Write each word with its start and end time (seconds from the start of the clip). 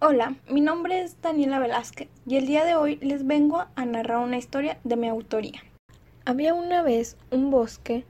Hola, 0.00 0.36
mi 0.48 0.60
nombre 0.60 1.02
es 1.02 1.20
Daniela 1.22 1.58
Velázquez 1.58 2.06
y 2.24 2.36
el 2.36 2.46
día 2.46 2.64
de 2.64 2.76
hoy 2.76 3.00
les 3.02 3.26
vengo 3.26 3.64
a 3.74 3.84
narrar 3.84 4.18
una 4.18 4.38
historia 4.38 4.78
de 4.84 4.94
mi 4.94 5.08
autoría. 5.08 5.60
Había 6.24 6.54
una 6.54 6.84
vez 6.84 7.16
un 7.32 7.50
bosque 7.50 8.04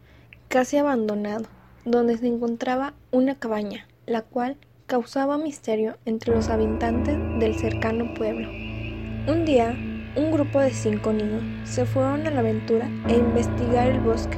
casi 0.49 0.77
abandonado 0.77 1.47
donde 1.87 2.19
se 2.19 2.27
encontraba 2.27 2.93
una 3.11 3.37
cabaña, 3.37 3.89
la 4.05 4.21
cual 4.21 4.59
causaba 4.87 5.39
misterio 5.39 5.97
entre 6.05 6.35
los 6.35 6.51
habitantes 6.51 7.17
del 7.41 7.59
cercano 7.59 8.13
pueblo. 8.13 8.51
Un 8.51 9.47
día, 9.47 9.75
un 10.15 10.31
grupo 10.31 10.61
de 10.61 10.73
cinco 10.73 11.15
niños 11.15 11.43
se 11.65 11.87
fueron 11.87 12.27
a 12.27 12.31
la 12.31 12.41
aventura 12.41 12.87
e 13.09 13.17
investigar 13.17 13.89
el 13.89 14.01
bosque 14.01 14.37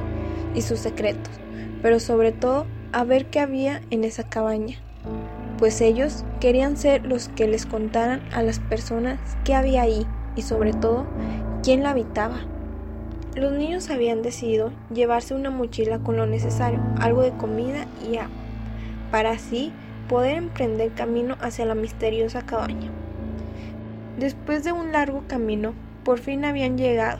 y 0.55 0.61
sus 0.61 0.79
secretos, 0.79 1.33
pero 1.81 1.99
sobre 1.99 2.31
todo 2.31 2.65
a 2.93 3.03
ver 3.03 3.25
qué 3.25 3.41
había 3.41 3.81
en 3.89 4.05
esa 4.05 4.23
cabaña 4.29 4.79
pues 5.61 5.79
ellos 5.79 6.25
querían 6.39 6.75
ser 6.75 7.05
los 7.05 7.29
que 7.29 7.47
les 7.47 7.67
contaran 7.67 8.23
a 8.33 8.41
las 8.41 8.59
personas 8.59 9.19
qué 9.43 9.53
había 9.53 9.83
ahí 9.83 10.07
y 10.35 10.41
sobre 10.41 10.73
todo 10.73 11.05
quién 11.61 11.83
la 11.83 11.91
habitaba. 11.91 12.39
Los 13.35 13.51
niños 13.51 13.91
habían 13.91 14.23
decidido 14.23 14.71
llevarse 14.91 15.35
una 15.35 15.51
mochila 15.51 15.99
con 15.99 16.17
lo 16.17 16.25
necesario, 16.25 16.79
algo 16.99 17.21
de 17.21 17.33
comida 17.33 17.85
y 18.03 18.17
agua, 18.17 18.31
para 19.11 19.33
así 19.33 19.71
poder 20.09 20.37
emprender 20.37 20.93
camino 20.93 21.37
hacia 21.41 21.67
la 21.67 21.75
misteriosa 21.75 22.41
cabaña. 22.41 22.89
Después 24.17 24.63
de 24.63 24.71
un 24.71 24.91
largo 24.91 25.25
camino, 25.27 25.75
por 26.03 26.17
fin 26.17 26.43
habían 26.43 26.75
llegado, 26.75 27.19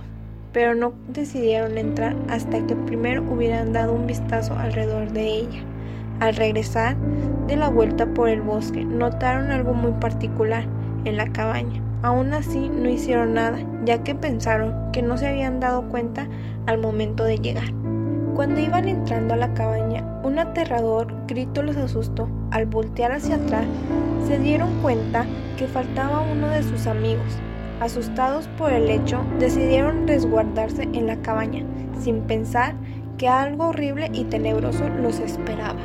pero 0.52 0.74
no 0.74 0.94
decidieron 1.10 1.78
entrar 1.78 2.16
hasta 2.28 2.66
que 2.66 2.76
primero 2.76 3.22
hubieran 3.22 3.72
dado 3.72 3.94
un 3.94 4.08
vistazo 4.08 4.56
alrededor 4.58 5.12
de 5.12 5.28
ella. 5.28 5.64
Al 6.22 6.36
regresar 6.36 6.98
de 7.48 7.56
la 7.56 7.70
vuelta 7.70 8.06
por 8.06 8.30
el 8.30 8.44
bosque, 8.44 8.86
notaron 8.86 9.50
algo 9.50 9.74
muy 9.74 9.92
particular 9.94 10.66
en 11.04 11.18
la 11.18 11.26
cabaña. 11.34 11.82
Aún 12.04 12.32
así 12.36 12.70
no 12.70 12.88
hicieron 12.90 13.34
nada, 13.34 13.58
ya 13.86 14.04
que 14.04 14.14
pensaron 14.14 14.92
que 14.92 15.02
no 15.02 15.18
se 15.18 15.28
habían 15.28 15.60
dado 15.60 15.82
cuenta 15.90 16.28
al 16.68 16.78
momento 16.78 17.24
de 17.24 17.40
llegar. 17.40 17.74
Cuando 18.36 18.60
iban 18.60 18.88
entrando 18.88 19.34
a 19.34 19.38
la 19.38 19.52
cabaña, 19.56 20.06
un 20.22 20.38
aterrador 20.38 21.12
grito 21.26 21.64
los 21.64 21.76
asustó. 21.76 22.30
Al 22.52 22.68
voltear 22.68 23.14
hacia 23.14 23.38
atrás, 23.38 23.66
se 24.28 24.38
dieron 24.38 24.80
cuenta 24.84 25.26
que 25.58 25.66
faltaba 25.66 26.22
uno 26.22 26.50
de 26.50 26.62
sus 26.62 26.86
amigos. 26.86 27.40
Asustados 27.80 28.48
por 28.60 28.72
el 28.72 28.92
hecho, 28.92 29.22
decidieron 29.40 30.08
resguardarse 30.08 30.84
en 30.84 31.08
la 31.08 31.16
cabaña, 31.24 31.66
sin 32.00 32.22
pensar 32.22 32.76
que 33.18 33.28
algo 33.28 33.70
horrible 33.70 34.12
y 34.14 34.26
tenebroso 34.26 34.88
los 34.88 35.20
esperaba. 35.20 35.80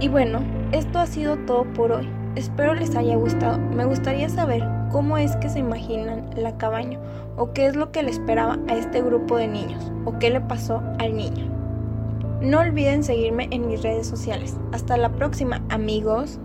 Y 0.00 0.06
bueno, 0.08 0.42
esto 0.70 1.00
ha 1.00 1.06
sido 1.06 1.36
todo 1.38 1.64
por 1.74 1.90
hoy. 1.90 2.08
Espero 2.36 2.74
les 2.74 2.94
haya 2.94 3.16
gustado. 3.16 3.58
Me 3.58 3.84
gustaría 3.84 4.28
saber 4.28 4.62
cómo 4.92 5.18
es 5.18 5.34
que 5.36 5.48
se 5.48 5.58
imaginan 5.58 6.30
la 6.36 6.56
cabaña 6.56 7.00
o 7.36 7.52
qué 7.52 7.66
es 7.66 7.74
lo 7.74 7.90
que 7.90 8.04
le 8.04 8.10
esperaba 8.10 8.58
a 8.68 8.76
este 8.76 9.02
grupo 9.02 9.36
de 9.36 9.48
niños 9.48 9.90
o 10.04 10.16
qué 10.20 10.30
le 10.30 10.40
pasó 10.40 10.82
al 11.00 11.16
niño. 11.16 11.46
No 12.40 12.60
olviden 12.60 13.02
seguirme 13.02 13.48
en 13.50 13.66
mis 13.66 13.82
redes 13.82 14.06
sociales. 14.06 14.56
Hasta 14.72 14.96
la 14.96 15.08
próxima, 15.08 15.62
amigos. 15.68 16.38